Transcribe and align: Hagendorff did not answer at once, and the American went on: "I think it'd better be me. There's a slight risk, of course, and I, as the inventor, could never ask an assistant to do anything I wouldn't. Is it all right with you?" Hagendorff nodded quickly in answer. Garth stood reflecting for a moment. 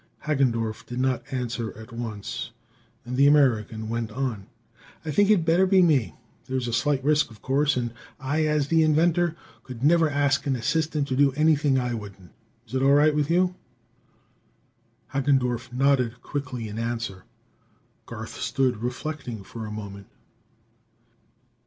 Hagendorff 0.25 0.83
did 0.87 0.99
not 0.99 1.21
answer 1.31 1.77
at 1.77 1.91
once, 1.93 2.49
and 3.05 3.15
the 3.15 3.27
American 3.27 3.87
went 3.87 4.09
on: 4.11 4.47
"I 5.05 5.11
think 5.11 5.29
it'd 5.29 5.45
better 5.45 5.67
be 5.67 5.83
me. 5.83 6.15
There's 6.47 6.67
a 6.67 6.73
slight 6.73 7.03
risk, 7.03 7.29
of 7.29 7.43
course, 7.43 7.77
and 7.77 7.93
I, 8.19 8.45
as 8.47 8.69
the 8.69 8.81
inventor, 8.81 9.35
could 9.61 9.83
never 9.83 10.09
ask 10.09 10.47
an 10.47 10.55
assistant 10.55 11.07
to 11.09 11.15
do 11.15 11.33
anything 11.33 11.77
I 11.77 11.93
wouldn't. 11.93 12.31
Is 12.67 12.73
it 12.73 12.81
all 12.81 12.93
right 12.93 13.13
with 13.13 13.29
you?" 13.29 13.53
Hagendorff 15.13 15.71
nodded 15.71 16.23
quickly 16.23 16.67
in 16.67 16.79
answer. 16.79 17.25
Garth 18.07 18.37
stood 18.41 18.77
reflecting 18.77 19.43
for 19.43 19.67
a 19.67 19.71
moment. 19.71 20.07